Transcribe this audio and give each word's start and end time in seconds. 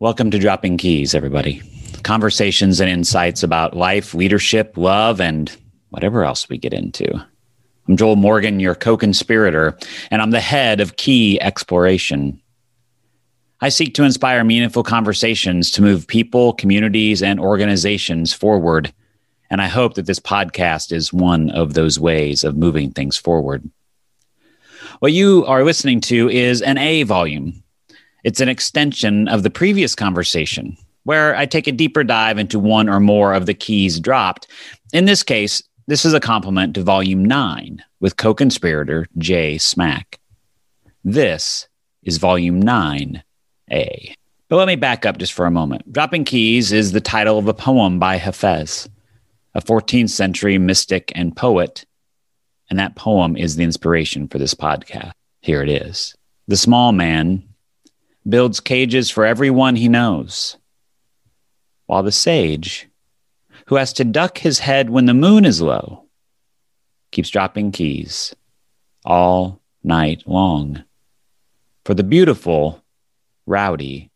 Welcome 0.00 0.30
to 0.30 0.38
Dropping 0.38 0.76
Keys, 0.76 1.12
everybody. 1.12 1.60
Conversations 2.04 2.78
and 2.78 2.88
insights 2.88 3.42
about 3.42 3.76
life, 3.76 4.14
leadership, 4.14 4.74
love, 4.76 5.20
and 5.20 5.50
whatever 5.88 6.24
else 6.24 6.48
we 6.48 6.56
get 6.56 6.72
into. 6.72 7.12
I'm 7.88 7.96
Joel 7.96 8.14
Morgan, 8.14 8.60
your 8.60 8.76
co 8.76 8.96
conspirator, 8.96 9.76
and 10.12 10.22
I'm 10.22 10.30
the 10.30 10.38
head 10.38 10.78
of 10.78 10.94
Key 10.98 11.40
Exploration. 11.40 12.40
I 13.60 13.70
seek 13.70 13.94
to 13.94 14.04
inspire 14.04 14.44
meaningful 14.44 14.84
conversations 14.84 15.68
to 15.72 15.82
move 15.82 16.06
people, 16.06 16.52
communities, 16.52 17.20
and 17.20 17.40
organizations 17.40 18.32
forward. 18.32 18.94
And 19.50 19.60
I 19.60 19.66
hope 19.66 19.94
that 19.94 20.06
this 20.06 20.20
podcast 20.20 20.92
is 20.92 21.12
one 21.12 21.50
of 21.50 21.74
those 21.74 21.98
ways 21.98 22.44
of 22.44 22.56
moving 22.56 22.92
things 22.92 23.16
forward. 23.16 23.68
What 25.00 25.12
you 25.12 25.44
are 25.46 25.64
listening 25.64 26.00
to 26.02 26.30
is 26.30 26.62
an 26.62 26.78
A 26.78 27.02
volume 27.02 27.64
it's 28.24 28.40
an 28.40 28.48
extension 28.48 29.28
of 29.28 29.42
the 29.42 29.50
previous 29.50 29.94
conversation 29.94 30.76
where 31.04 31.34
I 31.34 31.46
take 31.46 31.66
a 31.66 31.72
deeper 31.72 32.04
dive 32.04 32.38
into 32.38 32.58
one 32.58 32.88
or 32.88 33.00
more 33.00 33.32
of 33.32 33.46
the 33.46 33.54
keys 33.54 33.98
dropped. 33.98 34.46
In 34.92 35.06
this 35.06 35.22
case, 35.22 35.62
this 35.86 36.04
is 36.04 36.12
a 36.12 36.20
complement 36.20 36.74
to 36.74 36.82
volume 36.82 37.24
nine 37.24 37.82
with 38.00 38.18
co 38.18 38.34
conspirator 38.34 39.06
Jay 39.16 39.56
Smack. 39.56 40.18
This 41.04 41.66
is 42.02 42.18
volume 42.18 42.62
9A. 42.62 44.12
But 44.48 44.56
let 44.56 44.66
me 44.66 44.76
back 44.76 45.06
up 45.06 45.16
just 45.16 45.32
for 45.32 45.46
a 45.46 45.50
moment. 45.50 45.90
Dropping 45.90 46.24
Keys 46.24 46.72
is 46.72 46.92
the 46.92 47.00
title 47.00 47.38
of 47.38 47.48
a 47.48 47.54
poem 47.54 47.98
by 47.98 48.18
Hafez, 48.18 48.88
a 49.54 49.62
14th 49.62 50.10
century 50.10 50.58
mystic 50.58 51.12
and 51.14 51.34
poet. 51.34 51.86
And 52.68 52.78
that 52.78 52.96
poem 52.96 53.36
is 53.36 53.56
the 53.56 53.64
inspiration 53.64 54.28
for 54.28 54.38
this 54.38 54.54
podcast. 54.54 55.12
Here 55.40 55.62
it 55.62 55.70
is. 55.70 56.14
The 56.48 56.56
small 56.56 56.92
man 56.92 57.42
builds 58.28 58.60
cages 58.60 59.10
for 59.10 59.24
everyone 59.24 59.76
he 59.76 59.88
knows, 59.88 60.56
while 61.86 62.02
the 62.02 62.12
sage, 62.12 62.88
who 63.66 63.76
has 63.76 63.92
to 63.94 64.04
duck 64.04 64.38
his 64.38 64.58
head 64.58 64.90
when 64.90 65.06
the 65.06 65.14
moon 65.14 65.44
is 65.44 65.60
low, 65.60 66.04
keeps 67.10 67.30
dropping 67.30 67.72
keys 67.72 68.34
all 69.04 69.60
night 69.82 70.22
long 70.26 70.84
for 71.84 71.94
the 71.94 72.04
beautiful, 72.04 72.82
rowdy 73.46 74.10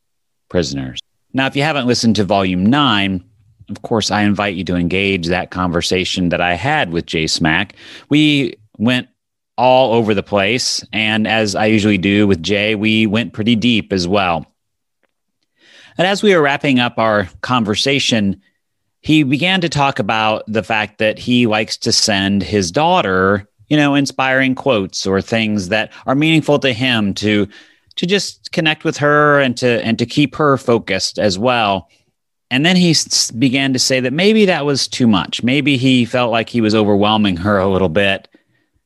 prisoners. 0.49 1.01
Now, 1.33 1.47
if 1.47 1.57
you 1.57 1.63
haven't 1.63 1.87
listened 1.87 2.17
to 2.17 2.25
volume 2.25 2.67
nine, 2.67 3.25
of 3.71 3.81
course, 3.81 4.11
I 4.11 4.23
invite 4.23 4.55
you 4.55 4.65
to 4.65 4.77
engage 4.77 5.29
that 5.29 5.51
conversation 5.51 6.29
that 6.29 6.43
I 6.43 6.55
had 6.55 6.93
with 6.93 7.07
Jay 7.07 7.27
Smack. 7.27 7.75
We 8.11 8.57
went 8.77 9.09
all 9.57 9.95
over 9.95 10.15
the 10.15 10.23
place. 10.23 10.85
And 10.93 11.27
as 11.27 11.55
I 11.55 11.67
usually 11.67 11.99
do 11.99 12.27
with 12.27 12.43
Jay, 12.43 12.75
we 12.75 13.07
went 13.07 13.33
pretty 13.33 13.57
deep 13.57 13.93
as 13.93 14.09
well. 14.09 14.47
And 15.99 16.07
as 16.07 16.23
we 16.23 16.35
were 16.35 16.43
wrapping 16.43 16.79
up 16.79 16.99
our 16.99 17.29
conversation, 17.43 18.41
he 19.01 19.25
began 19.25 19.61
to 19.61 19.69
talk 19.69 19.99
about 19.99 20.45
the 20.47 20.63
fact 20.63 20.99
that 20.99 21.19
he 21.19 21.47
likes 21.47 21.77
to 21.79 21.93
send 21.93 22.43
his 22.43 22.71
daughter, 22.71 23.47
you 23.69 23.77
know, 23.77 23.95
inspiring 23.95 24.55
quotes 24.55 25.07
or 25.07 25.21
things 25.21 25.69
that 25.69 25.93
are 26.07 26.15
meaningful 26.15 26.59
to 26.61 26.73
him 26.73 27.15
to 27.15 27.47
to 27.97 28.07
just 28.07 28.53
connect 28.53 28.85
with 28.85 28.97
her 28.97 29.39
and 29.41 29.57
to 29.59 29.85
and 29.85 29.99
to 29.99 30.07
keep 30.07 30.35
her 30.37 30.57
focused 30.57 31.19
as 31.19 31.39
well. 31.39 31.91
And 32.51 32.65
then 32.65 32.77
he 32.77 32.95
began 33.39 33.73
to 33.73 33.79
say 33.79 34.01
that 34.01 34.13
maybe 34.13 34.45
that 34.47 34.65
was 34.65 34.87
too 34.87 35.07
much. 35.07 35.43
Maybe 35.43 35.77
he 35.77 36.05
felt 36.05 36.31
like 36.31 36.49
he 36.49 36.61
was 36.61 36.75
overwhelming 36.75 37.37
her 37.39 37.59
a 37.59 37.69
little 37.69 37.89
bit 37.89 38.29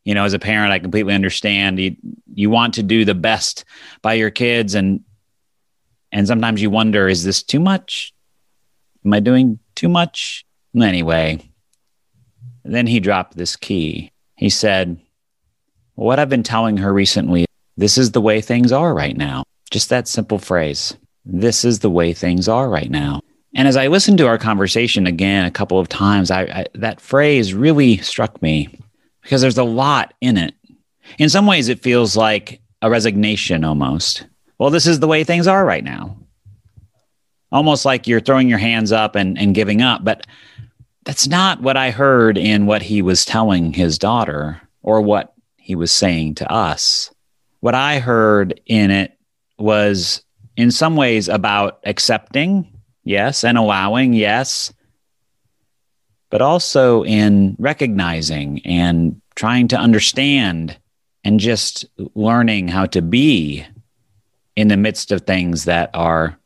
you 0.07 0.15
know, 0.15 0.25
as 0.25 0.35
a 0.35 0.39
parent, 0.39 0.73
I 0.73 0.79
completely 0.79 1.15
understand. 1.15 1.81
You 1.81 1.97
you 2.33 2.49
want 2.49 2.75
to 2.75 2.83
do 2.85 3.05
the 3.05 3.15
best 3.15 3.65
by 4.03 4.15
your 4.15 4.31
kids, 4.31 4.77
and 4.77 5.01
and 6.13 6.29
sometimes 6.29 6.63
you 6.63 6.71
wonder, 6.71 7.09
is 7.09 7.25
this 7.25 7.43
too 7.43 7.59
much? 7.59 8.15
Am 9.05 9.13
I 9.13 9.21
doing 9.21 9.59
too 9.75 9.89
much? 9.89 10.47
Anyway, 10.81 11.41
then 12.65 12.87
he 12.87 13.01
dropped 13.01 13.37
this 13.37 13.57
key. 13.57 14.13
He 14.37 14.49
said, 14.49 14.97
"What 15.97 16.21
I've 16.21 16.29
been 16.29 16.45
telling 16.45 16.77
her 16.77 16.93
recently, 16.93 17.45
this 17.77 17.99
is 17.99 18.13
the 18.13 18.21
way 18.21 18.41
things 18.41 18.71
are 18.71 18.95
right 18.95 19.17
now." 19.17 19.43
Just 19.73 19.89
that 19.89 20.07
simple 20.07 20.39
phrase. 20.39 20.97
This 21.25 21.65
is 21.65 21.81
the 21.81 21.91
way 21.91 22.13
things 22.13 22.49
are 22.49 22.71
right 22.71 22.91
now. 22.91 23.23
And 23.57 23.67
as 23.67 23.77
I 23.77 23.89
listened 23.89 24.19
to 24.19 24.29
our 24.29 24.39
conversation 24.39 25.09
again 25.09 25.47
a 25.47 25.51
couple 25.51 25.81
of 25.81 25.89
times, 25.89 26.31
I, 26.31 26.43
I, 26.43 26.67
that 26.75 27.01
phrase 27.01 27.55
really 27.55 27.97
struck 27.97 28.41
me 28.41 28.69
because 29.27 29.41
there's 29.41 29.59
a 29.59 29.65
lot 29.65 30.15
in 30.21 30.39
it. 30.39 30.55
In 31.19 31.29
some 31.29 31.49
ways, 31.49 31.69
it 31.69 31.83
feels 31.83 32.17
like 32.17 32.61
a 32.81 32.89
resignation 32.89 33.65
almost. 33.65 34.25
Well, 34.57 34.71
this 34.71 34.87
is 34.87 35.01
the 35.01 35.09
way 35.09 35.25
things 35.25 35.49
are 35.49 35.65
right 35.65 35.83
now. 35.83 36.17
Almost 37.51 37.85
like 37.85 38.07
you're 38.07 38.21
throwing 38.21 38.49
your 38.49 38.61
hands 38.61 38.93
up 38.93 39.17
and, 39.17 39.37
and 39.37 39.53
giving 39.53 39.83
up. 39.83 40.05
But 40.05 40.29
that's 41.05 41.27
not 41.27 41.61
what 41.61 41.77
I 41.77 41.91
heard 41.91 42.39
in 42.39 42.67
what 42.67 42.83
he 42.83 43.03
was 43.03 43.25
telling 43.25 43.73
his 43.73 43.99
daughter 43.99 44.63
or 44.83 45.01
what 45.01 45.35
he 45.57 45.75
was 45.75 45.91
saying 45.91 46.37
to 46.37 46.53
us. 46.53 47.13
What 47.59 47.75
I 47.75 47.99
heard 47.99 48.61
in 48.67 48.93
it 48.93 49.19
was, 49.59 50.23
in 50.57 50.71
some 50.71 50.95
ways, 50.95 51.29
about 51.29 51.81
accepting, 51.83 52.81
yes, 53.03 53.43
and 53.43 53.59
allowing, 53.59 54.13
yes, 54.13 54.73
but 56.31 56.43
also 56.43 57.05
in 57.05 57.57
recognizing 57.59 58.61
and 58.65 59.21
trying 59.35 59.69
to 59.69 59.77
understand 59.77 60.77
and 61.25 61.41
just 61.41 61.85
learning 62.15 62.69
how 62.69 62.87
to 62.87 63.03
be 63.03 63.65
in 64.55 64.69
the 64.69 64.77
midst 64.77 65.13
of 65.13 65.23
things 65.23 65.65
that 65.65 65.91
are 65.95 66.39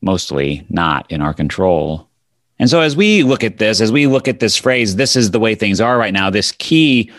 mostly 0.00 0.66
not 0.68 1.10
in 1.10 1.20
our 1.20 1.34
control. 1.34 2.08
And 2.58 2.68
so, 2.68 2.80
as 2.80 2.96
we 2.96 3.22
look 3.22 3.44
at 3.44 3.58
this, 3.58 3.80
as 3.80 3.92
we 3.92 4.06
look 4.06 4.26
at 4.26 4.40
this 4.40 4.56
phrase, 4.56 4.96
this 4.96 5.14
is 5.14 5.30
the 5.30 5.38
way 5.38 5.54
things 5.54 5.80
are 5.80 5.96
right 5.96 6.12
now, 6.12 6.30
this 6.30 6.52
key, 6.52 7.12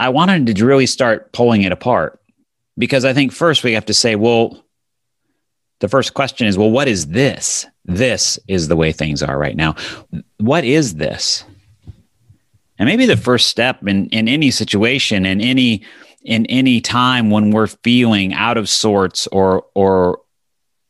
I 0.00 0.08
wanted 0.08 0.56
to 0.56 0.66
really 0.66 0.86
start 0.86 1.32
pulling 1.32 1.62
it 1.62 1.72
apart 1.72 2.20
because 2.76 3.04
I 3.04 3.12
think 3.12 3.32
first 3.32 3.64
we 3.64 3.72
have 3.72 3.86
to 3.86 3.94
say, 3.94 4.16
well, 4.16 4.62
the 5.80 5.88
first 5.88 6.14
question 6.14 6.46
is, 6.46 6.58
well, 6.58 6.70
what 6.70 6.88
is 6.88 7.08
this? 7.08 7.66
This 7.86 8.38
is 8.48 8.66
the 8.68 8.76
way 8.76 8.92
things 8.92 9.22
are 9.22 9.38
right 9.38 9.56
now. 9.56 9.76
What 10.38 10.64
is 10.64 10.96
this? 10.96 11.44
And 12.78 12.88
maybe 12.88 13.06
the 13.06 13.16
first 13.16 13.46
step 13.46 13.86
in, 13.86 14.08
in 14.08 14.28
any 14.28 14.50
situation, 14.50 15.24
in 15.24 15.40
any 15.40 15.82
in 16.22 16.44
any 16.46 16.80
time 16.80 17.30
when 17.30 17.52
we're 17.52 17.68
feeling 17.68 18.34
out 18.34 18.56
of 18.56 18.68
sorts 18.68 19.28
or 19.28 19.64
or 19.74 20.20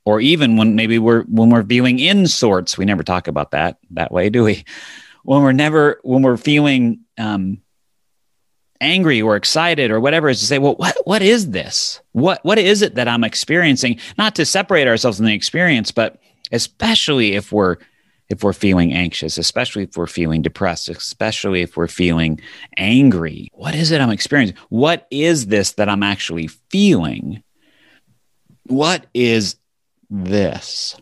or 0.07 0.21
even 0.21 0.57
when 0.57 0.75
maybe 0.75 0.99
we're 0.99 1.25
when 1.25 1.51
we're 1.51 1.65
feeling 1.65 1.99
in 1.99 2.27
sorts, 2.27 2.79
we 2.79 2.87
never 2.87 3.03
talk 3.03 3.29
about 3.29 3.51
that 3.51 3.77
that 3.91 4.11
way, 4.11 4.31
do 4.31 4.45
we? 4.45 4.65
When 5.23 5.43
we're 5.43 5.53
never 5.53 6.01
when 6.03 6.23
we're 6.23 6.39
feeling 6.39 7.01
um, 7.19 7.61
angry 8.81 9.21
or 9.21 9.37
excited 9.37 9.91
or 9.91 10.01
whatever 10.01 10.29
is 10.29 10.41
to 10.41 10.47
say, 10.47 10.59
well, 10.59 10.77
what 10.77 10.97
what 11.05 11.23
is 11.23 11.51
this? 11.51 12.01
What 12.13 12.43
what 12.43 12.59
is 12.59 12.81
it 12.81 12.95
that 12.95 13.07
I'm 13.07 13.23
experiencing? 13.23 14.01
Not 14.17 14.35
to 14.37 14.47
separate 14.47 14.89
ourselves 14.89 15.19
from 15.19 15.27
the 15.27 15.35
experience, 15.35 15.93
but 15.93 16.19
especially 16.53 17.35
if 17.35 17.53
we're 17.53 17.77
if 18.29 18.43
we're 18.43 18.53
feeling 18.53 18.93
anxious, 18.93 19.39
especially 19.39 19.85
if 19.85 19.97
we're 19.97 20.09
feeling 20.09 20.43
depressed, 20.43 20.89
especially 20.89 21.63
if 21.63 21.77
we're 21.77 21.87
feeling 21.87 22.41
angry. 22.77 23.49
What 23.53 23.75
is 23.75 23.93
it 23.93 24.01
I'm 24.01 24.11
experiencing? 24.11 24.57
What 24.69 25.07
is 25.13 25.47
this 25.47 25.73
that 25.73 25.89
I'm 25.89 26.03
actually 26.03 26.49
feeling? 26.49 27.45
What 28.65 29.07
is 29.15 29.57
this? 30.11 30.97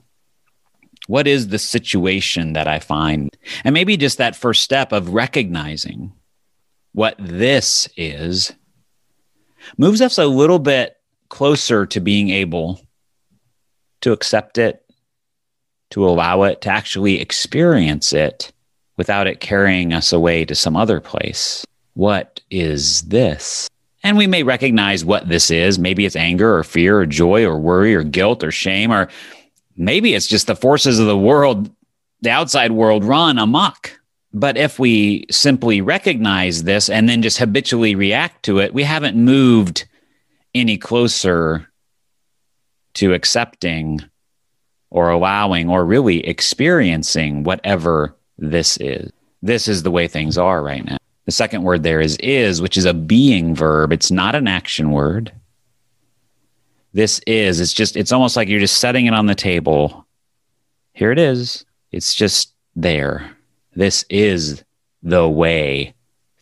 What 1.06 1.27
is 1.27 1.49
the 1.49 1.59
situation 1.59 2.55
that 2.55 2.69
I 2.69 2.78
find? 2.78 3.34
And 3.65 3.72
maybe 3.72 3.97
just 3.97 4.19
that 4.19 4.37
first 4.37 4.62
step 4.62 4.93
of 4.93 5.15
recognizing 5.15 6.12
what 6.93 7.16
this 7.19 7.88
is 7.97 8.53
moves 9.76 10.00
us 10.00 10.19
a 10.19 10.26
little 10.26 10.59
bit 10.59 10.97
closer 11.28 11.87
to 11.87 12.00
being 12.00 12.31
able 12.31 12.81
to 14.03 14.12
accept 14.12 14.59
it, 14.59 14.83
to 15.94 16.05
allow 16.05 16.43
it, 16.43 16.61
to 16.61 16.69
actually 16.69 17.20
experience 17.20 18.12
it 18.12 18.50
without 18.96 19.29
it 19.29 19.38
carrying 19.38 19.93
us 19.93 20.12
away 20.12 20.44
to 20.44 20.52
some 20.52 20.75
other 20.75 21.00
place. 21.00 21.64
What 21.94 22.41
is 22.50 23.02
this? 23.02 23.70
And 24.02 24.17
we 24.17 24.26
may 24.26 24.43
recognize 24.43 25.05
what 25.05 25.29
this 25.29 25.52
is. 25.52 25.79
Maybe 25.79 26.05
it's 26.05 26.17
anger 26.17 26.52
or 26.58 26.64
fear 26.64 26.99
or 26.99 27.06
joy 27.06 27.44
or 27.44 27.61
worry 27.61 27.94
or 27.94 28.02
guilt 28.02 28.43
or 28.43 28.50
shame, 28.50 28.91
or 28.91 29.08
maybe 29.76 30.14
it's 30.14 30.26
just 30.26 30.49
the 30.49 30.56
forces 30.56 30.99
of 30.99 31.06
the 31.06 31.17
world, 31.17 31.70
the 32.23 32.31
outside 32.31 32.73
world 32.73 33.05
run 33.05 33.38
amok. 33.38 33.97
But 34.32 34.56
if 34.56 34.81
we 34.81 35.26
simply 35.31 35.81
recognize 35.81 36.64
this 36.64 36.90
and 36.90 37.08
then 37.08 37.23
just 37.23 37.38
habitually 37.38 37.94
react 37.94 38.43
to 38.47 38.58
it, 38.58 38.75
we 38.75 38.82
haven't 38.82 39.17
moved 39.17 39.87
any 40.56 40.76
closer 40.76 41.69
to 42.94 43.14
accepting 43.14 44.00
or 44.94 45.11
allowing 45.11 45.69
or 45.69 45.85
really 45.85 46.25
experiencing 46.25 47.43
whatever 47.43 48.14
this 48.38 48.76
is. 48.76 49.11
This 49.43 49.67
is 49.67 49.82
the 49.82 49.91
way 49.91 50.06
things 50.06 50.38
are 50.38 50.62
right 50.62 50.85
now. 50.85 50.99
The 51.25 51.32
second 51.32 51.64
word 51.64 51.82
there 51.82 52.00
is 52.00 52.17
is, 52.19 52.62
which 52.62 52.76
is 52.76 52.85
a 52.85 52.94
being 52.94 53.56
verb. 53.56 53.93
It's 53.93 54.12
not 54.12 54.37
an 54.37 54.46
action 54.46 54.93
word. 54.93 55.32
this 56.93 57.20
is. 57.26 57.58
It's 57.58 57.73
just, 57.73 57.96
it's 57.96 58.12
almost 58.12 58.37
like 58.37 58.49
you're 58.49 58.61
just 58.61 58.79
setting 58.79 59.06
it 59.06 59.14
on 59.14 59.26
the 59.26 59.35
table. 59.35 60.06
Here 60.93 61.11
it 61.11 61.19
is. 61.19 61.64
It's 61.90 62.14
just 62.14 62.55
there. 62.76 63.37
This 63.75 64.05
is 64.08 64.62
the 65.02 65.29
way 65.29 65.93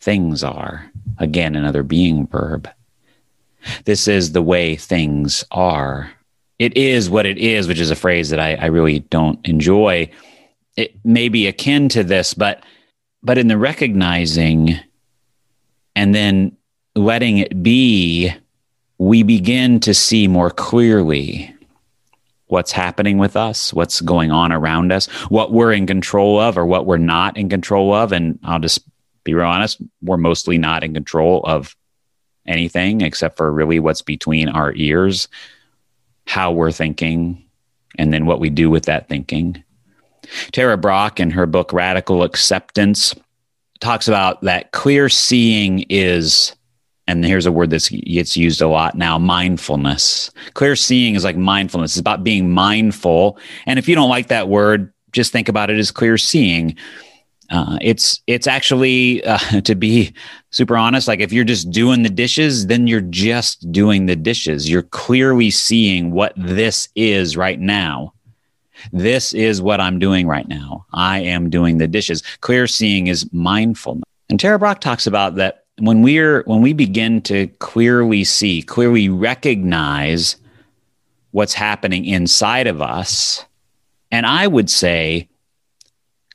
things 0.01 0.45
are. 0.45 0.91
Again, 1.19 1.57
another 1.57 1.83
being 1.83 2.27
verb. 2.27 2.69
This 3.87 4.07
is 4.09 4.33
the 4.33 4.43
way 4.43 4.77
things 4.77 5.43
are. 5.51 6.11
It 6.59 6.77
is 6.77 7.11
what 7.11 7.27
it 7.27 7.39
is, 7.39 7.67
which 7.67 7.81
is 7.81 7.91
a 7.91 7.97
phrase 7.97 8.31
that 8.31 8.41
I, 8.41 8.55
I 8.55 8.67
really 8.67 9.01
don't 9.01 9.47
enjoy. 9.47 10.11
It 10.77 10.95
may 11.05 11.29
be 11.29 11.47
akin 11.47 11.89
to 11.91 12.05
this, 12.05 12.35
but 12.35 12.63
but 13.23 13.39
in 13.39 13.49
the 13.49 13.59
recognizing 13.59 14.81
and 15.95 16.15
then 16.15 16.57
letting 16.95 17.39
it 17.39 17.63
be, 17.63 18.33
we 18.99 19.23
begin 19.23 19.81
to 19.81 19.95
see 19.95 20.27
more 20.27 20.51
clearly 20.51 21.55
what's 22.47 22.73
happening 22.73 23.17
with 23.17 23.37
us, 23.37 23.73
what's 23.73 24.01
going 24.01 24.31
on 24.31 24.53
around 24.53 24.93
us, 24.93 25.07
what 25.31 25.53
we're 25.53 25.73
in 25.73 25.87
control 25.87 26.39
of 26.39 26.59
or 26.59 26.67
what 26.67 26.85
we're 26.85 26.99
not 26.99 27.37
in 27.37 27.49
control 27.49 27.95
of. 27.95 28.13
And 28.13 28.39
I'll 28.45 28.61
just 28.61 28.81
be 29.25 29.35
real 29.35 29.47
honest, 29.47 29.81
we're 30.03 30.19
mostly 30.19 30.59
not 30.59 30.85
in 30.85 30.93
control 30.93 31.41
of 31.45 31.75
anything 32.47 33.01
except 33.01 33.37
for 33.37 33.51
really 33.51 33.81
what's 33.81 34.03
between 34.03 34.49
our 34.49 34.75
ears, 34.75 35.29
how 36.27 36.53
we're 36.53 36.73
thinking, 36.73 37.45
and 37.99 38.13
then 38.13 38.27
what 38.27 38.41
we 38.41 38.51
do 38.51 38.71
with 38.71 38.85
that 38.85 39.09
thinking. 39.09 39.63
Tara 40.53 40.77
Brach, 40.77 41.21
in 41.21 41.31
her 41.31 41.47
book 41.47 41.73
Radical 41.73 42.23
Acceptance, 42.23 43.15
talks 43.81 44.09
about 44.09 44.41
that 44.43 44.73
clear 44.73 45.09
seeing 45.09 45.85
is, 45.89 46.55
and 47.07 47.25
here's 47.25 47.47
a 47.47 47.53
word 47.53 47.71
that 47.71 47.89
gets 48.07 48.37
used 48.37 48.63
a 48.63 48.69
lot 48.69 48.95
now 48.95 49.19
mindfulness. 49.19 50.31
Clear 50.55 50.77
seeing 50.77 51.15
is 51.15 51.25
like 51.25 51.37
mindfulness, 51.37 51.93
it's 51.93 52.01
about 52.01 52.25
being 52.25 52.51
mindful. 52.51 53.39
And 53.67 53.79
if 53.79 53.89
you 53.89 53.95
don't 53.95 54.09
like 54.11 54.29
that 54.29 54.49
word, 54.49 54.93
just 55.11 55.33
think 55.33 55.49
about 55.49 55.69
it 55.69 55.79
as 55.79 55.91
clear 55.91 56.17
seeing. 56.17 56.77
Uh, 57.53 57.77
it's 57.83 58.23
it's 58.27 58.47
actually 58.47 59.23
uh, 59.25 59.39
to 59.65 59.75
be 59.75 60.13
super 60.51 60.77
honest 60.77 61.07
like 61.07 61.21
if 61.21 61.33
you're 61.33 61.45
just 61.45 61.71
doing 61.71 62.03
the 62.03 62.09
dishes 62.09 62.67
then 62.67 62.87
you're 62.87 63.01
just 63.03 63.71
doing 63.71 64.07
the 64.07 64.17
dishes. 64.17 64.69
You're 64.69 64.83
clearly 64.83 65.51
seeing 65.51 66.13
what 66.13 66.33
this 66.37 66.89
is 66.97 67.37
right 67.37 67.61
now. 67.61 68.15
This 68.93 69.33
is 69.35 69.63
what 69.63 69.81
i'm 69.81 69.99
doing 69.99 70.27
right 70.27 70.49
now. 70.49 70.87
I 70.93 71.21
am 71.21 71.51
doing 71.51 71.79
the 71.79 71.87
dishes. 71.87 72.23
Clear 72.41 72.67
seeing 72.67 73.07
is 73.07 73.31
mindfulness. 73.33 74.05
And 74.31 74.41
tara 74.41 74.59
brach 74.59 74.81
talks 74.81 75.07
about 75.07 75.37
that 75.37 75.65
when 75.79 76.01
we're 76.03 76.43
when 76.45 76.63
we 76.63 76.73
begin 76.73 77.21
to 77.23 77.49
clearly 77.59 78.25
see 78.25 78.63
clearly 78.63 79.09
recognize 79.09 80.37
what's 81.33 81.55
happening 81.55 82.05
inside 82.05 82.67
of 82.67 82.83
us 82.83 83.45
and 84.11 84.27
i 84.27 84.47
would 84.47 84.69
say 84.69 85.29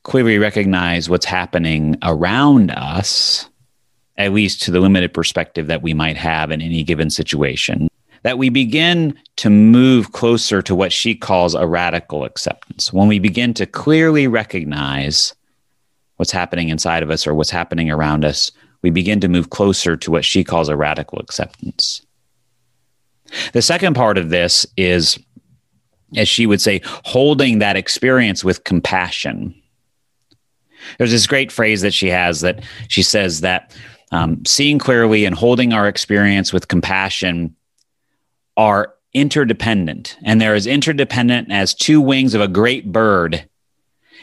clearly 0.08 0.38
recognize 0.38 1.10
what's 1.10 1.26
happening 1.26 1.98
around 2.02 2.72
us, 2.72 3.50
at 4.16 4.32
least 4.32 4.62
to 4.62 4.72
the 4.72 4.80
limited 4.80 5.14
perspective 5.14 5.68
that 5.68 5.82
we 5.82 5.94
might 5.94 6.16
have 6.16 6.50
in 6.50 6.62
any 6.62 6.82
given 6.82 7.10
situation, 7.10 7.90
that 8.24 8.38
we 8.38 8.48
begin 8.48 9.14
to 9.36 9.50
move 9.50 10.14
closer 10.14 10.62
to 10.62 10.74
what 10.74 10.94
she 10.94 11.14
calls 11.14 11.54
a 11.54 11.68
radical 11.68 12.24
acceptance. 12.24 12.94
When 12.94 13.10
we 13.10 13.20
begin 13.20 13.54
to 13.56 13.66
clearly 13.66 14.28
recognize 14.28 15.36
what's 16.16 16.32
happening 16.32 16.70
inside 16.70 17.04
of 17.04 17.12
us 17.12 17.28
or 17.28 17.36
what's 17.36 17.50
happening 17.50 17.92
around 17.92 18.24
us, 18.24 18.50
we 18.84 18.90
begin 18.92 19.20
to 19.20 19.28
move 19.28 19.50
closer 19.50 19.98
to 19.98 20.10
what 20.10 20.24
she 20.24 20.42
calls 20.42 20.70
a 20.70 20.78
radical 20.78 21.20
acceptance. 21.20 22.02
The 23.52 23.62
second 23.62 23.94
part 23.94 24.18
of 24.18 24.30
this 24.30 24.66
is, 24.78 25.20
as 26.16 26.30
she 26.30 26.46
would 26.46 26.62
say, 26.62 26.80
holding 27.04 27.60
that 27.60 27.76
experience 27.76 28.42
with 28.42 28.64
compassion. 28.64 29.54
There's 30.98 31.12
this 31.12 31.28
great 31.28 31.52
phrase 31.52 31.82
that 31.82 31.94
she 31.94 32.10
has 32.10 32.42
that 32.42 32.64
she 32.88 33.04
says 33.04 33.42
that 33.42 33.76
um, 34.12 34.46
seeing 34.46 34.80
clearly 34.80 35.26
and 35.26 35.36
holding 35.36 35.74
our 35.74 35.88
experience 35.88 36.54
with 36.54 36.68
compassion 36.68 37.56
are 38.56 38.94
interdependent. 39.14 40.18
And 40.24 40.40
they're 40.40 40.56
as 40.56 40.68
interdependent 40.68 41.52
as 41.52 41.74
two 41.74 42.00
wings 42.02 42.34
of 42.34 42.42
a 42.42 42.48
great 42.48 42.92
bird. 42.92 43.48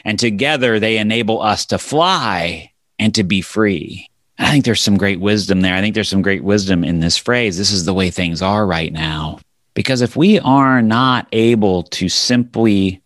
And 0.03 0.19
together 0.19 0.79
they 0.79 0.97
enable 0.97 1.41
us 1.41 1.65
to 1.67 1.77
fly 1.77 2.71
and 2.99 3.13
to 3.15 3.23
be 3.23 3.41
free. 3.41 4.09
I 4.37 4.51
think 4.51 4.65
there's 4.65 4.81
some 4.81 4.97
great 4.97 5.19
wisdom 5.19 5.61
there. 5.61 5.75
I 5.75 5.81
think 5.81 5.95
there's 5.95 6.09
some 6.09 6.21
great 6.21 6.43
wisdom 6.43 6.83
in 6.83 6.99
this 6.99 7.17
phrase. 7.17 7.57
This 7.57 7.71
is 7.71 7.85
the 7.85 7.93
way 7.93 8.09
things 8.09 8.41
are 8.41 8.65
right 8.65 8.91
now. 8.91 9.39
Because 9.73 10.01
if 10.01 10.15
we 10.15 10.39
are 10.39 10.81
not 10.81 11.27
able 11.31 11.83
to 11.83 12.09
simply 12.09 13.01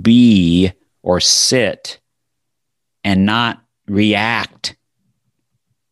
be 0.00 0.72
or 1.02 1.20
sit 1.20 2.00
and 3.04 3.26
not 3.26 3.62
react, 3.86 4.76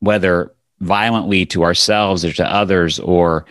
whether 0.00 0.54
violently 0.80 1.44
to 1.46 1.64
ourselves 1.64 2.24
or 2.24 2.32
to 2.32 2.46
others, 2.46 2.98
or 3.00 3.46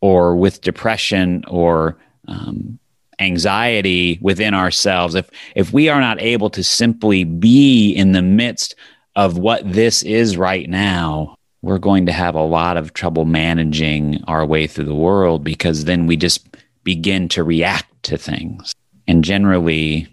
or 0.00 0.36
with 0.36 0.60
depression 0.60 1.42
or 1.48 1.96
um, 2.28 2.78
anxiety 3.20 4.18
within 4.20 4.54
ourselves. 4.54 5.14
If 5.14 5.30
if 5.54 5.72
we 5.72 5.88
are 5.88 6.00
not 6.00 6.20
able 6.20 6.50
to 6.50 6.62
simply 6.62 7.24
be 7.24 7.92
in 7.92 8.12
the 8.12 8.22
midst 8.22 8.74
of 9.16 9.38
what 9.38 9.70
this 9.70 10.02
is 10.02 10.36
right 10.36 10.68
now, 10.68 11.36
we're 11.62 11.78
going 11.78 12.06
to 12.06 12.12
have 12.12 12.34
a 12.34 12.42
lot 12.42 12.76
of 12.76 12.92
trouble 12.92 13.24
managing 13.24 14.22
our 14.24 14.44
way 14.44 14.66
through 14.66 14.84
the 14.84 14.94
world 14.94 15.44
because 15.44 15.84
then 15.84 16.06
we 16.06 16.16
just 16.16 16.46
begin 16.82 17.28
to 17.30 17.42
react 17.42 17.90
to 18.04 18.18
things. 18.18 18.74
And 19.06 19.24
generally, 19.24 20.08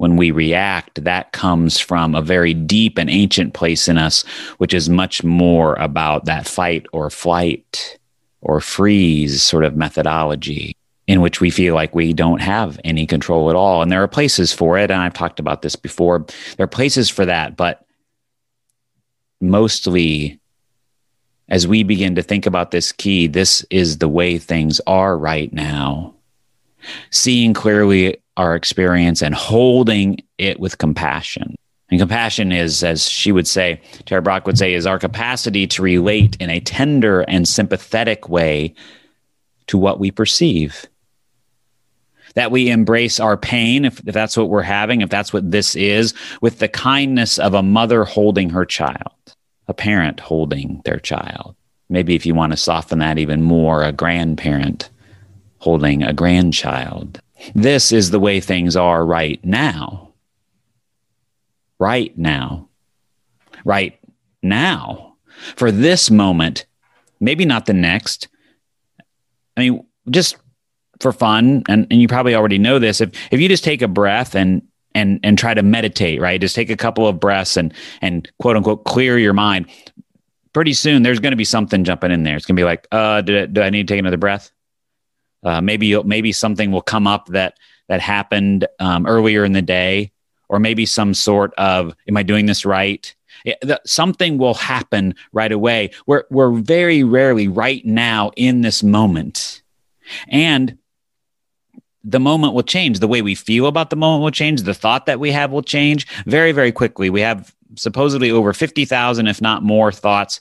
when 0.00 0.16
we 0.16 0.30
react, 0.30 1.04
that 1.04 1.30
comes 1.32 1.78
from 1.78 2.14
a 2.14 2.22
very 2.22 2.54
deep 2.54 2.96
and 2.96 3.10
ancient 3.10 3.52
place 3.52 3.86
in 3.86 3.98
us, 3.98 4.22
which 4.56 4.72
is 4.72 4.88
much 4.88 5.22
more 5.22 5.74
about 5.74 6.24
that 6.24 6.48
fight 6.48 6.86
or 6.94 7.10
flight 7.10 7.98
or 8.40 8.62
freeze 8.62 9.42
sort 9.42 9.62
of 9.62 9.76
methodology 9.76 10.74
in 11.06 11.20
which 11.20 11.42
we 11.42 11.50
feel 11.50 11.74
like 11.74 11.94
we 11.94 12.14
don't 12.14 12.40
have 12.40 12.80
any 12.82 13.06
control 13.06 13.50
at 13.50 13.56
all. 13.56 13.82
And 13.82 13.92
there 13.92 14.02
are 14.02 14.08
places 14.08 14.54
for 14.54 14.78
it. 14.78 14.90
And 14.90 15.02
I've 15.02 15.12
talked 15.12 15.38
about 15.38 15.60
this 15.60 15.76
before. 15.76 16.24
There 16.56 16.64
are 16.64 16.66
places 16.66 17.10
for 17.10 17.26
that. 17.26 17.58
But 17.58 17.84
mostly, 19.38 20.40
as 21.50 21.68
we 21.68 21.82
begin 21.82 22.14
to 22.14 22.22
think 22.22 22.46
about 22.46 22.70
this 22.70 22.90
key, 22.90 23.26
this 23.26 23.66
is 23.68 23.98
the 23.98 24.08
way 24.08 24.38
things 24.38 24.80
are 24.86 25.18
right 25.18 25.52
now. 25.52 26.14
Seeing 27.10 27.52
clearly 27.52 28.16
our 28.40 28.56
experience 28.56 29.20
and 29.22 29.34
holding 29.34 30.16
it 30.38 30.58
with 30.58 30.78
compassion. 30.78 31.54
And 31.90 32.00
compassion 32.00 32.52
is, 32.52 32.82
as 32.82 33.06
she 33.06 33.32
would 33.32 33.46
say, 33.46 33.82
Tara 34.06 34.22
Brach 34.22 34.46
would 34.46 34.56
say, 34.56 34.72
is 34.72 34.86
our 34.86 34.98
capacity 34.98 35.66
to 35.66 35.82
relate 35.82 36.36
in 36.40 36.48
a 36.48 36.60
tender 36.60 37.20
and 37.20 37.46
sympathetic 37.46 38.30
way 38.30 38.74
to 39.66 39.76
what 39.76 40.00
we 40.00 40.10
perceive. 40.10 40.86
That 42.34 42.50
we 42.50 42.70
embrace 42.70 43.20
our 43.20 43.36
pain, 43.36 43.84
if, 43.84 44.00
if 44.06 44.14
that's 44.14 44.38
what 44.38 44.48
we're 44.48 44.62
having, 44.62 45.02
if 45.02 45.10
that's 45.10 45.34
what 45.34 45.50
this 45.50 45.76
is, 45.76 46.14
with 46.40 46.60
the 46.60 46.68
kindness 46.68 47.38
of 47.38 47.52
a 47.52 47.62
mother 47.62 48.04
holding 48.04 48.48
her 48.50 48.64
child, 48.64 49.34
a 49.68 49.74
parent 49.74 50.18
holding 50.18 50.80
their 50.86 50.98
child. 50.98 51.56
Maybe 51.90 52.14
if 52.14 52.24
you 52.24 52.34
want 52.34 52.52
to 52.52 52.56
soften 52.56 53.00
that 53.00 53.18
even 53.18 53.42
more, 53.42 53.82
a 53.82 53.92
grandparent 53.92 54.88
holding 55.58 56.02
a 56.02 56.14
grandchild. 56.14 57.20
This 57.54 57.92
is 57.92 58.10
the 58.10 58.20
way 58.20 58.40
things 58.40 58.76
are 58.76 59.04
right 59.04 59.42
now. 59.44 60.12
Right 61.78 62.16
now. 62.16 62.68
Right 63.64 63.98
now. 64.42 65.16
For 65.56 65.70
this 65.70 66.10
moment, 66.10 66.66
maybe 67.20 67.44
not 67.44 67.66
the 67.66 67.72
next. 67.72 68.28
I 69.56 69.60
mean, 69.60 69.86
just 70.10 70.36
for 71.00 71.12
fun, 71.12 71.62
and, 71.68 71.86
and 71.90 72.00
you 72.00 72.08
probably 72.08 72.34
already 72.34 72.58
know 72.58 72.78
this, 72.78 73.00
if 73.00 73.10
if 73.30 73.40
you 73.40 73.48
just 73.48 73.64
take 73.64 73.82
a 73.82 73.88
breath 73.88 74.34
and 74.34 74.62
and 74.94 75.20
and 75.22 75.38
try 75.38 75.54
to 75.54 75.62
meditate, 75.62 76.20
right? 76.20 76.40
Just 76.40 76.54
take 76.54 76.70
a 76.70 76.76
couple 76.76 77.06
of 77.06 77.20
breaths 77.20 77.56
and 77.56 77.72
and 78.02 78.30
quote 78.38 78.56
unquote 78.56 78.84
clear 78.84 79.18
your 79.18 79.32
mind. 79.32 79.66
Pretty 80.52 80.72
soon, 80.72 81.02
there's 81.02 81.20
going 81.20 81.30
to 81.30 81.36
be 81.36 81.44
something 81.44 81.84
jumping 81.84 82.10
in 82.10 82.24
there. 82.24 82.36
It's 82.36 82.44
going 82.44 82.56
to 82.56 82.60
be 82.60 82.64
like, 82.64 82.86
uh, 82.90 83.20
do, 83.20 83.46
do 83.46 83.62
I 83.62 83.70
need 83.70 83.86
to 83.86 83.94
take 83.94 84.00
another 84.00 84.16
breath? 84.16 84.50
Uh, 85.42 85.60
maybe 85.60 86.02
maybe 86.02 86.32
something 86.32 86.70
will 86.70 86.82
come 86.82 87.06
up 87.06 87.26
that 87.28 87.54
that 87.88 88.00
happened 88.00 88.66
um, 88.78 89.06
earlier 89.06 89.44
in 89.44 89.52
the 89.52 89.62
day, 89.62 90.12
or 90.48 90.58
maybe 90.58 90.86
some 90.86 91.14
sort 91.14 91.54
of 91.54 91.94
"Am 92.08 92.16
I 92.16 92.22
doing 92.22 92.46
this 92.46 92.64
right?" 92.64 93.14
It, 93.44 93.58
the, 93.62 93.80
something 93.86 94.36
will 94.36 94.54
happen 94.54 95.14
right 95.32 95.52
away. 95.52 95.90
We're 96.06 96.24
we're 96.30 96.52
very 96.52 97.04
rarely 97.04 97.48
right 97.48 97.84
now 97.86 98.32
in 98.36 98.60
this 98.60 98.82
moment, 98.82 99.62
and 100.28 100.76
the 102.04 102.20
moment 102.20 102.54
will 102.54 102.62
change. 102.62 102.98
The 102.98 103.08
way 103.08 103.22
we 103.22 103.34
feel 103.34 103.66
about 103.66 103.90
the 103.90 103.96
moment 103.96 104.22
will 104.22 104.30
change. 104.30 104.62
The 104.62 104.74
thought 104.74 105.06
that 105.06 105.20
we 105.20 105.32
have 105.32 105.52
will 105.52 105.62
change 105.62 106.06
very 106.26 106.52
very 106.52 106.72
quickly. 106.72 107.08
We 107.08 107.22
have 107.22 107.54
supposedly 107.76 108.30
over 108.30 108.52
fifty 108.52 108.84
thousand, 108.84 109.26
if 109.26 109.40
not 109.40 109.62
more, 109.62 109.90
thoughts 109.90 110.40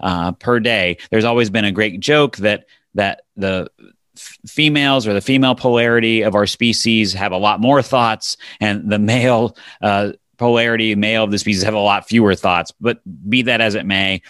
uh, 0.00 0.32
per 0.32 0.58
day. 0.60 0.98
There's 1.10 1.24
always 1.24 1.50
been 1.50 1.64
a 1.64 1.72
great 1.72 2.00
joke 2.00 2.38
that 2.38 2.66
that 2.94 3.22
the 3.36 3.70
females 4.16 5.06
or 5.06 5.14
the 5.14 5.20
female 5.20 5.54
polarity 5.54 6.22
of 6.22 6.34
our 6.34 6.46
species 6.46 7.12
have 7.12 7.32
a 7.32 7.36
lot 7.36 7.60
more 7.60 7.82
thoughts, 7.82 8.36
and 8.60 8.90
the 8.90 8.98
male 8.98 9.56
uh, 9.82 10.12
polarity, 10.36 10.94
male 10.94 11.24
of 11.24 11.30
the 11.30 11.38
species, 11.38 11.62
have 11.62 11.74
a 11.74 11.78
lot 11.78 12.08
fewer 12.08 12.34
thoughts. 12.34 12.72
But 12.80 13.00
be 13.28 13.42
that 13.42 13.60
as 13.60 13.74
it 13.74 13.86
may, 13.86 14.22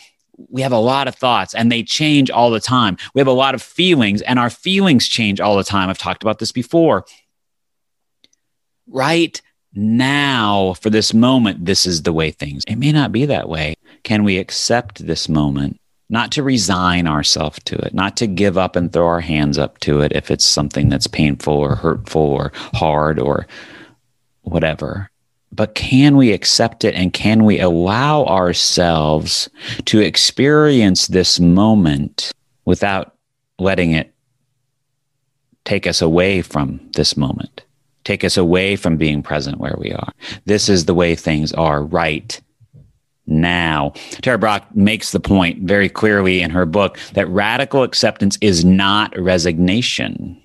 we 0.49 0.63
have 0.63 0.73
a 0.73 0.79
lot 0.79 1.09
of 1.09 1.15
thoughts 1.15 1.55
and 1.55 1.71
they 1.71 1.83
change 1.83 2.31
all 2.31 2.51
the 2.51 2.61
time. 2.61 2.97
We 3.15 3.21
have 3.21 3.29
a 3.29 3.33
lot 3.33 3.55
of 3.55 3.63
feelings 3.63 4.23
and 4.23 4.39
our 4.39 4.51
feelings 4.51 5.07
change 5.07 5.41
all 5.41 5.57
the 5.57 5.65
time. 5.65 5.89
I've 5.89 5.99
talked 5.99 6.23
about 6.23 6.39
this 6.39 6.53
before. 6.53 7.05
Right 8.87 9.41
now, 9.75 10.75
for 10.81 10.91
this 10.91 11.15
moment, 11.15 11.65
this 11.65 11.87
is 11.87 12.03
the 12.03 12.13
way 12.13 12.31
things. 12.31 12.65
It 12.67 12.77
may 12.77 12.93
not 12.93 13.13
be 13.13 13.27
that 13.27 13.49
way. 13.49 13.75
Can 14.03 14.25
we 14.25 14.39
accept 14.39 15.07
this 15.07 15.29
moment? 15.29 15.79
Not 16.11 16.33
to 16.33 16.43
resign 16.43 17.07
ourselves 17.07 17.61
to 17.65 17.77
it, 17.77 17.95
not 17.95 18.17
to 18.19 18.27
give 18.27 18.59
up 18.59 18.77
and 18.77 18.93
throw 18.93 19.07
our 19.07 19.21
hands 19.21 19.57
up 19.57 19.79
to 19.79 20.01
it 20.01 20.13
if 20.13 20.31
it's 20.31 20.45
something 20.45 20.89
that's 20.91 21.07
painful 21.07 21.55
or 21.55 21.77
hurtful 21.77 22.21
or 22.21 22.53
hard 22.75 23.19
or 23.19 23.47
whatever 24.43 25.11
but 25.53 25.75
can 25.75 26.17
we 26.17 26.33
accept 26.33 26.85
it 26.85 26.95
and 26.95 27.13
can 27.13 27.45
we 27.45 27.59
allow 27.59 28.25
ourselves 28.25 29.49
to 29.87 30.01
experience 30.01 31.09
this 31.09 31.41
moment 31.41 32.33
without 32.65 33.17
letting 33.59 33.93
it 33.93 34.15
take 35.65 35.87
us 35.87 36.01
away 36.01 36.41
from 36.43 36.81
this 36.95 37.17
moment, 37.17 37.65
take 38.05 38.25
us 38.25 38.37
away 38.37 38.77
from 38.77 38.97
being 38.97 39.23
present 39.23 39.59
where 39.59 39.77
we 39.79 39.93
are? 39.93 40.13
This 40.45 40.69
is 40.69 40.85
the 40.85 40.95
way 40.95 41.15
things 41.15 41.53
are 41.53 41.83
right 41.83 42.41
now. 43.31 43.93
Tara 44.23 44.39
Brach 44.39 44.65
makes 44.75 45.13
the 45.13 45.21
point 45.21 45.63
very 45.63 45.89
clearly 45.89 46.41
in 46.41 46.51
her 46.51 46.67
book 46.67 46.99
that 47.15 47.29
radical 47.29 47.83
acceptance 47.83 48.37
is 48.41 48.65
not 48.65 49.17
resignation 49.19 50.41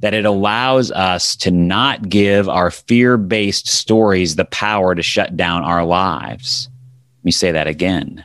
that 0.00 0.14
it 0.14 0.24
allows 0.24 0.90
us 0.92 1.36
to 1.36 1.50
not 1.50 2.08
give 2.08 2.48
our 2.48 2.70
fear 2.70 3.16
based 3.16 3.68
stories 3.68 4.36
the 4.36 4.44
power 4.46 4.94
to 4.94 5.02
shut 5.02 5.36
down 5.36 5.62
our 5.62 5.84
lives. 5.84 6.68
Let 7.20 7.24
me 7.24 7.30
say 7.30 7.52
that 7.52 7.66
again. 7.66 8.24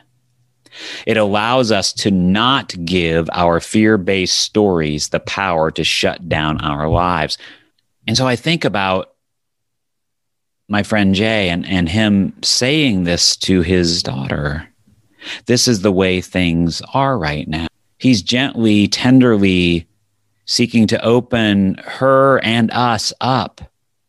It 1.06 1.16
allows 1.16 1.72
us 1.72 1.92
to 1.94 2.10
not 2.10 2.74
give 2.84 3.28
our 3.32 3.60
fear 3.60 3.98
based 3.98 4.38
stories 4.38 5.08
the 5.08 5.20
power 5.20 5.70
to 5.72 5.84
shut 5.84 6.28
down 6.28 6.60
our 6.60 6.88
lives. 6.88 7.36
And 8.06 8.16
so 8.16 8.26
I 8.26 8.36
think 8.36 8.64
about 8.64 9.14
my 10.70 10.84
friend 10.84 11.16
Jay 11.16 11.50
and, 11.50 11.66
and 11.66 11.88
him 11.88 12.32
saying 12.42 13.02
this 13.02 13.36
to 13.36 13.60
his 13.60 14.02
daughter. 14.04 14.66
This 15.46 15.66
is 15.66 15.82
the 15.82 15.92
way 15.92 16.20
things 16.20 16.80
are 16.94 17.18
right 17.18 17.46
now. 17.48 17.66
He's 17.98 18.22
gently, 18.22 18.86
tenderly 18.86 19.88
seeking 20.46 20.86
to 20.86 21.04
open 21.04 21.74
her 21.84 22.42
and 22.44 22.70
us 22.70 23.12
up 23.20 23.60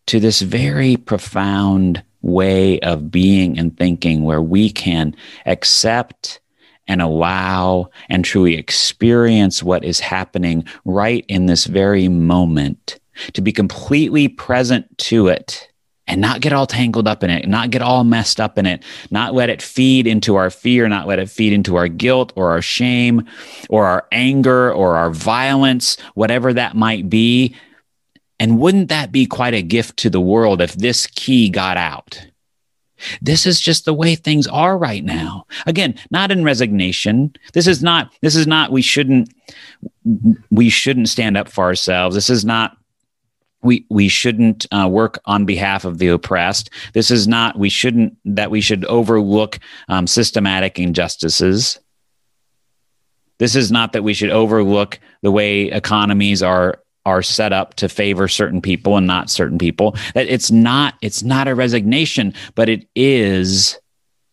to 0.06 0.20
this 0.20 0.42
very 0.42 0.98
profound 0.98 2.04
way 2.22 2.80
of 2.82 3.10
being 3.10 3.58
and 3.58 3.76
thinking 3.76 4.24
where 4.24 4.42
we 4.42 4.70
can 4.70 5.16
accept 5.48 6.40
and 6.88 7.02
allow 7.02 7.90
and 8.10 8.24
truly 8.24 8.56
experience 8.56 9.64
what 9.64 9.84
is 9.84 10.00
happening 10.00 10.64
right 10.86 11.26
in 11.28 11.48
this 11.48 11.66
very 11.66 12.08
moment, 12.08 13.00
to 13.34 13.42
be 13.42 13.52
completely 13.52 14.28
present 14.28 14.96
to 15.00 15.28
it 15.28 15.71
and 16.08 16.20
not 16.20 16.42
get 16.42 16.52
all 16.52 16.68
tangled 16.68 17.08
up 17.08 17.24
in 17.24 17.30
it, 17.30 17.48
not 17.48 17.70
get 17.70 17.82
all 17.82 18.04
messed 18.04 18.40
up 18.40 18.58
in 18.58 18.66
it, 18.66 18.84
not 19.12 19.34
let 19.34 19.50
it 19.50 19.62
feed 19.62 20.08
into 20.08 20.36
our 20.36 20.50
fear, 20.50 20.90
not 20.90 21.08
let 21.08 21.20
it 21.20 21.30
feed 21.30 21.54
into 21.54 21.76
our 21.76 21.88
guilt 21.88 22.34
or 22.36 22.52
our 22.52 22.62
shame 22.62 23.26
or 23.70 23.86
our 23.86 24.08
anger 24.12 24.74
or 24.74 24.98
our 24.98 25.12
violence, 25.12 25.98
whatever 26.16 26.54
that 26.54 26.76
might 26.76 27.10
be. 27.10 27.56
And 28.40 28.60
wouldn't 28.60 28.90
that 28.90 29.12
be 29.12 29.26
quite 29.26 29.54
a 29.54 29.62
gift 29.62 29.98
to 29.98 30.10
the 30.10 30.22
world 30.22 30.62
if 30.62 30.74
this 30.74 31.08
key 31.08 31.50
got 31.50 31.78
out? 31.78 32.26
This 33.22 33.46
is 33.46 33.60
just 33.60 33.86
the 33.86 33.94
way 33.94 34.16
things 34.16 34.48
are 34.48 34.78
right 34.78 35.04
now. 35.04 35.46
Again, 35.66 35.96
not 36.12 36.32
in 36.32 36.44
resignation. 36.44 37.36
This 37.54 37.68
is 37.68 37.82
not, 37.82 38.12
this 38.22 38.36
is 38.36 38.48
not, 38.48 38.72
we 38.72 38.82
shouldn't, 38.82 39.34
we 40.50 40.70
shouldn't 40.70 41.10
stand 41.10 41.38
up 41.38 41.50
for 41.50 41.64
ourselves. 41.64 42.16
This 42.16 42.30
is 42.30 42.46
not, 42.46 42.78
we 43.64 43.86
we 43.90 44.08
shouldn't 44.08 44.66
uh, 44.72 44.88
work 44.90 45.20
on 45.26 45.46
behalf 45.46 45.86
of 45.86 45.98
the 45.98 46.08
oppressed. 46.08 46.70
This 46.94 47.12
is 47.12 47.28
not 47.28 47.58
we 47.58 47.70
shouldn't 47.70 48.18
that 48.26 48.52
we 48.52 48.62
should 48.62 48.86
overlook 48.86 49.60
um, 49.88 50.08
systematic 50.08 50.80
injustices. 50.80 51.80
This 53.38 53.56
is 53.56 53.72
not 53.72 53.94
that 53.94 54.04
we 54.04 54.14
should 54.14 54.30
overlook 54.30 55.00
the 55.22 55.32
way 55.32 55.64
economies 55.64 56.44
are 56.44 56.80
are 57.06 57.24
set 57.24 57.52
up 57.52 57.74
to 57.76 57.90
favor 57.90 58.28
certain 58.28 58.62
people 58.62 58.98
and 58.98 59.08
not 59.08 59.30
certain 59.30 59.58
people. 59.58 59.96
That 60.14 60.28
it's 60.28 60.52
not 60.52 60.96
it's 61.02 61.24
not 61.24 61.48
a 61.48 61.56
resignation, 61.56 62.34
but 62.56 62.70
it 62.70 62.88
is 62.96 63.80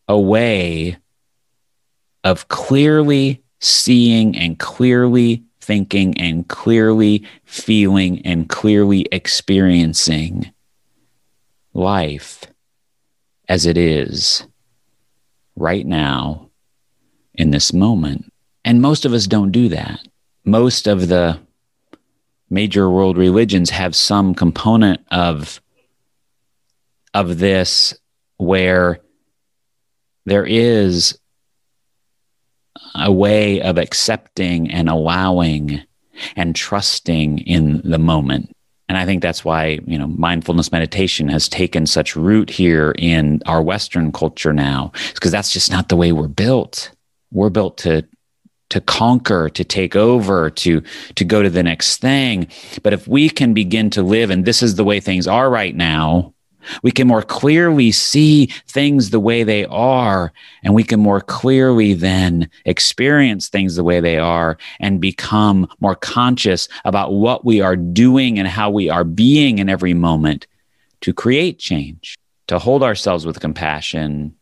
a 0.08 0.18
way 0.18 0.99
of 2.25 2.49
clearly 2.49 3.42
seeing 3.61 4.37
and 4.37 4.58
clearly 4.58 5.44
thinking 5.69 6.19
and 6.19 6.49
clearly 6.49 7.23
feeling 7.45 8.25
and 8.25 8.49
clearly 8.49 9.07
experiencing 9.13 10.51
life 11.75 12.47
as 13.51 13.67
it 13.67 13.77
is 13.77 14.47
right 15.57 15.85
now 15.85 16.49
in 17.35 17.51
this 17.51 17.75
moment. 17.75 18.33
And 18.65 18.81
most 18.81 19.05
of 19.05 19.13
us 19.13 19.27
don't 19.27 19.53
do 19.53 19.69
that. 19.69 20.01
Most 20.43 20.87
of 20.87 21.09
the 21.09 21.39
major 22.49 22.89
world 22.89 23.19
religions 23.19 23.69
have 23.69 23.95
some 23.95 24.35
component 24.35 25.03
of 25.11 25.61
of 27.13 27.39
this 27.39 27.93
where 28.39 29.01
there 30.25 30.47
is 30.47 31.19
a 33.00 33.12
way 33.12 33.61
of 33.61 33.78
accepting 33.78 34.71
and 34.71 34.88
allowing 34.88 35.83
and 36.37 36.55
trusting 36.55 37.38
in 37.38 37.81
the 37.85 37.99
moment. 37.99 38.50
And 38.88 38.97
I 38.97 39.05
think 39.05 39.23
that's 39.23 39.45
why, 39.45 39.81
you 39.87 39.99
know, 39.99 40.07
mindfulness 40.07 40.73
meditation 40.73 41.28
has 41.28 41.49
taken 41.49 41.87
such 41.87 42.17
root 42.17 42.49
here 42.49 42.95
in 42.99 43.43
our 43.47 43.62
Western 43.62 44.12
culture 44.12 44.52
now, 44.52 44.93
because 45.14 45.31
that's 45.31 45.52
just 45.52 45.71
not 45.71 45.88
the 45.88 45.97
way 45.97 46.12
we're 46.12 46.26
built. 46.26 46.90
We're 47.31 47.50
built 47.50 47.78
to 47.78 48.07
to 48.71 48.81
conquer, 48.83 49.49
to 49.49 49.64
take 49.64 49.97
over, 49.97 50.50
to 50.50 50.83
to 51.14 51.25
go 51.25 51.43
to 51.43 51.50
the 51.50 51.62
next 51.62 51.99
thing. 51.99 52.49
But 52.83 52.95
if 52.95 53.07
we 53.07 53.28
can 53.28 53.52
begin 53.52 53.90
to 53.90 54.02
live, 54.02 54.31
and 54.31 54.45
this 54.45 54.62
is 54.62 54.75
the 54.75 54.85
way 54.85 55.00
things 55.00 55.26
are 55.26 55.50
right 55.50 55.75
now, 55.75 56.35
we 56.83 56.91
can 56.91 57.07
more 57.07 57.23
clearly 57.23 57.93
see 57.93 58.47
things 58.67 59.11
the 59.11 59.21
way 59.21 59.43
they 59.45 59.65
are, 59.67 60.33
and 60.62 60.75
we 60.75 60.85
can 60.85 61.00
more 61.00 61.21
clearly 61.21 61.95
then 61.95 62.49
experience 62.65 63.49
things 63.49 63.77
the 63.77 63.85
way 63.85 64.00
they 64.00 64.19
are 64.19 64.59
and 64.81 65.00
become 65.00 65.69
more 65.81 65.95
conscious 65.95 66.69
about 66.85 67.12
what 67.12 67.45
we 67.45 67.61
are 67.61 67.77
doing 67.77 68.38
and 68.38 68.49
how 68.49 68.71
we 68.71 68.88
are 68.88 69.05
being 69.05 69.59
in 69.59 69.69
every 69.69 69.95
moment 69.95 70.47
to 71.00 71.12
create 71.12 71.59
change, 71.59 72.17
to 72.49 72.59
hold 72.59 72.83
ourselves 72.83 73.25
with 73.25 73.41
compassion, 73.41 74.35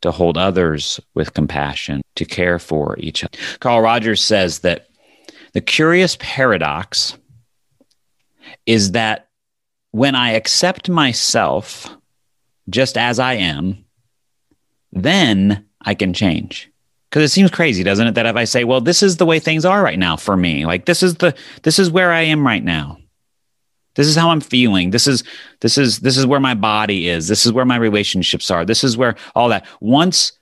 to 0.00 0.10
hold 0.10 0.38
others 0.38 0.98
with 1.14 1.34
compassion, 1.34 2.00
to 2.14 2.24
care 2.24 2.58
for 2.58 2.96
each 2.98 3.22
other. 3.22 3.36
Carl 3.60 3.82
Rogers 3.82 4.22
says 4.22 4.60
that 4.60 4.88
the 5.52 5.60
curious 5.60 6.16
paradox 6.20 7.16
is 8.66 8.92
that 8.92 9.29
when 9.92 10.14
I 10.14 10.32
accept 10.32 10.88
myself 10.88 11.88
just 12.68 12.96
as 12.96 13.18
I 13.18 13.34
am, 13.34 13.84
then 14.92 15.66
I 15.80 15.94
can 15.94 16.12
change. 16.12 16.70
Because 17.08 17.24
it 17.24 17.32
seems 17.32 17.50
crazy, 17.50 17.82
doesn't 17.82 18.06
it? 18.06 18.14
That 18.14 18.26
if 18.26 18.36
I 18.36 18.44
say, 18.44 18.62
well, 18.64 18.80
this 18.80 19.02
is 19.02 19.16
the 19.16 19.26
way 19.26 19.40
things 19.40 19.64
are 19.64 19.82
right 19.82 19.98
now 19.98 20.16
for 20.16 20.36
me, 20.36 20.64
like 20.64 20.84
this 20.86 21.02
is 21.02 21.16
the 21.16 21.34
this 21.62 21.78
is 21.78 21.90
where 21.90 22.12
I 22.12 22.22
am 22.22 22.46
right 22.46 22.62
now. 22.62 22.98
This 23.96 24.06
is 24.06 24.14
how 24.14 24.30
I'm 24.30 24.40
feeling. 24.40 24.90
This 24.90 25.08
is 25.08 25.24
this 25.60 25.76
is 25.76 25.98
this 25.98 26.16
is 26.16 26.24
where 26.24 26.38
my 26.38 26.54
body 26.54 27.08
is. 27.08 27.26
This 27.26 27.44
is 27.44 27.52
where 27.52 27.64
my 27.64 27.76
relationships 27.76 28.48
are. 28.50 28.64
This 28.64 28.84
is 28.84 28.96
where 28.96 29.16
all 29.34 29.48
that. 29.48 29.66
Once 29.80 30.32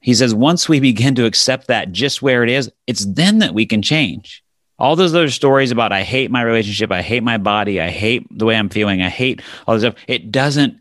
he 0.00 0.12
says, 0.12 0.34
once 0.34 0.68
we 0.68 0.80
begin 0.80 1.14
to 1.14 1.24
accept 1.24 1.68
that 1.68 1.90
just 1.90 2.20
where 2.20 2.42
it 2.42 2.50
is, 2.50 2.70
it's 2.86 3.06
then 3.06 3.38
that 3.38 3.54
we 3.54 3.64
can 3.64 3.80
change 3.80 4.43
all 4.78 4.96
those 4.96 5.14
other 5.14 5.30
stories 5.30 5.70
about 5.70 5.92
I 5.92 6.02
hate 6.02 6.30
my 6.30 6.42
relationship, 6.42 6.90
I 6.90 7.02
hate 7.02 7.22
my 7.22 7.38
body, 7.38 7.80
I 7.80 7.90
hate 7.90 8.26
the 8.30 8.44
way 8.44 8.56
I'm 8.56 8.68
feeling, 8.68 9.02
I 9.02 9.08
hate 9.08 9.42
all 9.66 9.74
this 9.74 9.82
stuff, 9.82 10.02
it 10.08 10.32
doesn't 10.32 10.78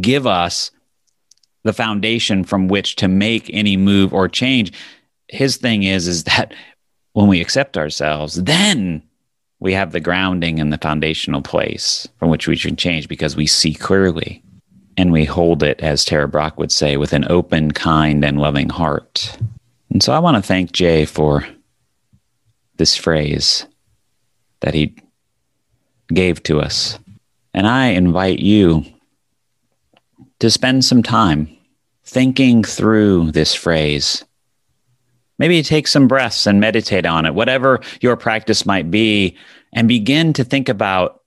give 0.00 0.26
us 0.26 0.70
the 1.64 1.72
foundation 1.72 2.44
from 2.44 2.68
which 2.68 2.96
to 2.96 3.08
make 3.08 3.50
any 3.52 3.76
move 3.76 4.12
or 4.12 4.28
change. 4.28 4.72
His 5.28 5.56
thing 5.56 5.82
is, 5.82 6.08
is 6.08 6.24
that 6.24 6.54
when 7.12 7.28
we 7.28 7.40
accept 7.40 7.76
ourselves, 7.76 8.42
then 8.42 9.02
we 9.60 9.72
have 9.72 9.92
the 9.92 10.00
grounding 10.00 10.60
and 10.60 10.72
the 10.72 10.78
foundational 10.78 11.42
place 11.42 12.06
from 12.18 12.30
which 12.30 12.46
we 12.46 12.56
can 12.56 12.76
change 12.76 13.08
because 13.08 13.36
we 13.36 13.46
see 13.46 13.74
clearly 13.74 14.42
and 14.96 15.12
we 15.12 15.24
hold 15.24 15.62
it, 15.62 15.80
as 15.80 16.04
Tara 16.04 16.26
Brach 16.26 16.56
would 16.56 16.72
say, 16.72 16.96
with 16.96 17.12
an 17.12 17.24
open, 17.30 17.70
kind, 17.70 18.24
and 18.24 18.40
loving 18.40 18.68
heart. 18.68 19.38
And 19.90 20.02
so 20.02 20.12
I 20.12 20.18
want 20.18 20.36
to 20.36 20.42
thank 20.42 20.72
Jay 20.72 21.04
for 21.04 21.46
this 22.78 22.96
phrase 22.96 23.66
that 24.60 24.74
he 24.74 24.94
gave 26.08 26.42
to 26.44 26.60
us. 26.60 26.98
And 27.52 27.66
I 27.66 27.88
invite 27.88 28.38
you 28.38 28.84
to 30.38 30.50
spend 30.50 30.84
some 30.84 31.02
time 31.02 31.48
thinking 32.04 32.62
through 32.64 33.32
this 33.32 33.54
phrase. 33.54 34.24
Maybe 35.38 35.62
take 35.62 35.86
some 35.86 36.08
breaths 36.08 36.46
and 36.46 36.60
meditate 36.60 37.06
on 37.06 37.26
it, 37.26 37.34
whatever 37.34 37.80
your 38.00 38.16
practice 38.16 38.64
might 38.64 38.90
be, 38.90 39.36
and 39.72 39.86
begin 39.86 40.32
to 40.32 40.44
think 40.44 40.68
about 40.68 41.22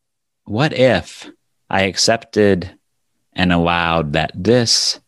what 0.46 0.74
if 0.74 1.30
I 1.70 1.84
accepted 1.84 2.72
and 3.34 3.54
allowed 3.54 4.14
that 4.14 4.32
this 4.36 5.00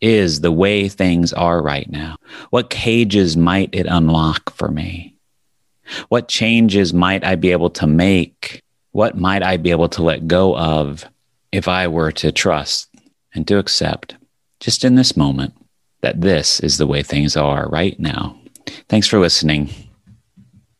is 0.00 0.40
the 0.40 0.52
way 0.52 0.88
things 0.88 1.32
are 1.32 1.62
right 1.62 1.88
now? 1.90 2.16
What 2.50 2.70
cages 2.70 3.36
might 3.36 3.70
it 3.72 3.86
unlock 3.86 4.54
for 4.54 4.70
me? 4.70 5.13
What 6.08 6.28
changes 6.28 6.94
might 6.94 7.24
I 7.24 7.34
be 7.34 7.52
able 7.52 7.70
to 7.70 7.86
make? 7.86 8.62
What 8.92 9.16
might 9.16 9.42
I 9.42 9.56
be 9.56 9.70
able 9.70 9.88
to 9.90 10.02
let 10.02 10.28
go 10.28 10.56
of 10.56 11.04
if 11.52 11.68
I 11.68 11.88
were 11.88 12.12
to 12.12 12.32
trust 12.32 12.88
and 13.34 13.46
to 13.48 13.58
accept 13.58 14.16
just 14.60 14.84
in 14.84 14.94
this 14.94 15.16
moment 15.16 15.54
that 16.00 16.20
this 16.20 16.60
is 16.60 16.78
the 16.78 16.86
way 16.86 17.02
things 17.02 17.36
are 17.36 17.68
right 17.68 17.98
now? 17.98 18.38
Thanks 18.88 19.06
for 19.06 19.18
listening 19.18 19.70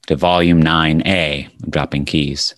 to 0.07 0.17
Volume 0.17 0.63
9A 0.63 1.63
of 1.63 1.71
Dropping 1.71 2.05
Keys. 2.05 2.55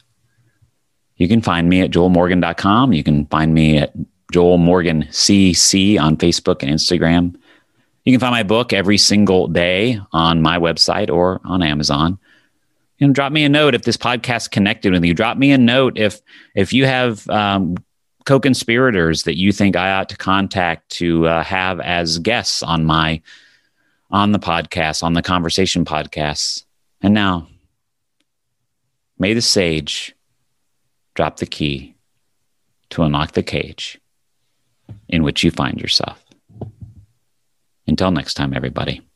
You 1.17 1.29
can 1.29 1.41
find 1.41 1.69
me 1.69 1.81
at 1.81 1.91
joelmorgan.com. 1.91 2.93
You 2.93 3.03
can 3.03 3.27
find 3.27 3.55
me 3.55 3.79
at 3.79 3.95
Joel 4.33 4.59
Morgan 4.59 5.05
CC 5.05 5.99
on 5.99 6.17
Facebook 6.17 6.63
and 6.63 6.71
Instagram. 6.71 7.37
You 8.05 8.13
can 8.13 8.21
find 8.21 8.33
my 8.33 8.43
book 8.43 8.73
every 8.73 8.99
single 8.99 9.49
day 9.49 9.99
on 10.13 10.43
my 10.43 10.59
website 10.59 11.11
or 11.11 11.41
on 11.45 11.63
Amazon. 11.63 12.19
You 12.99 13.07
know, 13.07 13.13
drop 13.13 13.33
me 13.33 13.45
a 13.45 13.49
note 13.49 13.75
if 13.75 13.83
this 13.83 13.97
podcast 13.97 14.51
connected 14.51 14.93
with 14.93 15.05
you. 15.05 15.15
Drop 15.15 15.37
me 15.37 15.53
a 15.53 15.59
note 15.59 15.99
if 15.99 16.21
if 16.55 16.73
you 16.73 16.87
have 16.87 17.29
um, 17.29 17.77
co-conspirators 18.25 19.25
that 19.25 19.39
you 19.39 19.53
think 19.53 19.77
I 19.77 19.93
ought 19.93 20.09
to 20.09 20.17
contact 20.17 20.91
to 20.93 21.27
uh, 21.27 21.45
have 21.45 21.81
as 21.81 22.19
guests 22.19 22.63
on 22.63 22.85
my 22.85 23.21
on 24.11 24.33
the 24.33 24.39
podcast, 24.39 25.03
on 25.03 25.13
the 25.13 25.23
conversation 25.23 25.85
podcasts. 25.85 26.65
And 27.03 27.13
now, 27.13 27.49
may 29.19 29.35
the 29.35 29.43
sage 29.43 30.15
drop 31.15 31.39
the 31.39 31.47
key 31.47 31.95
to 32.91 33.03
unlock 33.03 33.33
the 33.33 33.43
cage 33.43 34.01
in 35.09 35.23
which 35.23 35.43
you 35.43 35.51
find 35.51 35.81
yourself. 35.81 36.23
Until 37.87 38.11
next 38.11 38.35
time, 38.35 38.55
everybody. 38.55 39.03